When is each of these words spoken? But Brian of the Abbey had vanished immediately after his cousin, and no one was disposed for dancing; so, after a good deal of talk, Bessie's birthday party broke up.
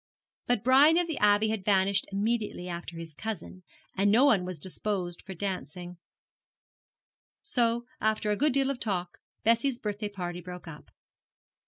But 0.47 0.63
Brian 0.63 0.97
of 0.97 1.05
the 1.05 1.19
Abbey 1.19 1.49
had 1.49 1.63
vanished 1.63 2.07
immediately 2.11 2.67
after 2.67 2.97
his 2.97 3.13
cousin, 3.13 3.61
and 3.95 4.09
no 4.11 4.25
one 4.25 4.45
was 4.45 4.57
disposed 4.57 5.21
for 5.21 5.35
dancing; 5.35 5.97
so, 7.43 7.85
after 7.99 8.31
a 8.31 8.35
good 8.35 8.51
deal 8.53 8.71
of 8.71 8.79
talk, 8.79 9.19
Bessie's 9.43 9.77
birthday 9.77 10.09
party 10.09 10.41
broke 10.41 10.67
up. 10.67 10.89